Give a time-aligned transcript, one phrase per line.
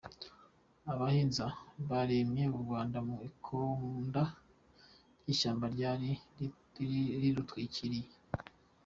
[0.91, 1.45] Abahinza
[1.89, 4.23] baremye u Rwanda mu ikonda
[5.21, 6.09] ry’ishyamba ryari
[7.21, 8.09] rirutwikiriye.